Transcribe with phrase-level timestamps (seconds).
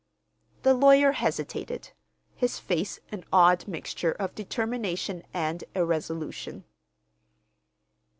[0.63, 1.91] The lawyer hesitated,
[2.33, 6.63] his face an odd mixture of determination and irresolution.